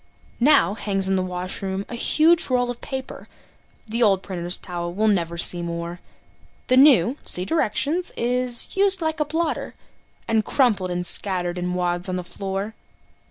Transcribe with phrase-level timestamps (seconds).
[0.39, 3.27] Now hangs in the washroom a huge roll of paper
[3.87, 5.99] The old printer's towel we'll never see more.
[6.69, 9.75] The new (see directions) is "used like a blotter,"
[10.27, 12.73] And crumpled and scattered in wads on the floor.